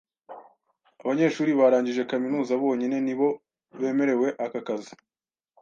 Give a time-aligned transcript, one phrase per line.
[1.01, 3.29] Abanyeshuri barangije kaminuza bonyine ni bo
[3.79, 4.93] bemerewe aka kazi.